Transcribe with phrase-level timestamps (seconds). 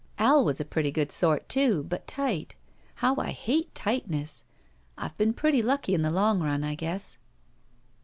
[0.17, 2.55] Al was a pretty good sort, too, but tight.
[2.95, 4.45] How I hate tight ness!
[4.97, 7.19] I've been pretty lucky in the long nm, I guess.